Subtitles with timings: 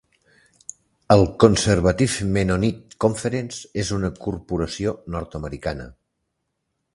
[1.15, 5.87] El "Conservative Mennonite Conference" és una corporació nord-americana.